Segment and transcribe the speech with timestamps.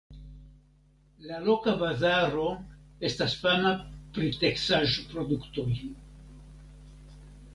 [1.31, 2.45] La loka bazaro
[3.09, 3.73] estas fama
[4.15, 5.69] pri teksaĵproduktoj.